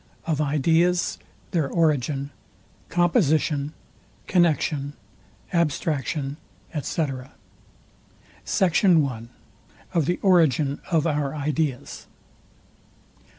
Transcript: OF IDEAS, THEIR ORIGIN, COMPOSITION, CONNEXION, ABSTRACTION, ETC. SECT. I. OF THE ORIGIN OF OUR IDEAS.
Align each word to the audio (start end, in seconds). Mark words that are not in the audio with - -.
OF 0.25 0.41
IDEAS, 0.41 1.19
THEIR 1.51 1.69
ORIGIN, 1.69 2.31
COMPOSITION, 2.89 3.71
CONNEXION, 4.25 4.93
ABSTRACTION, 5.53 6.37
ETC. 6.73 7.31
SECT. 8.43 8.83
I. 8.83 9.29
OF 9.93 10.05
THE 10.07 10.17
ORIGIN 10.23 10.81
OF 10.89 11.05
OUR 11.05 11.35
IDEAS. 11.35 12.07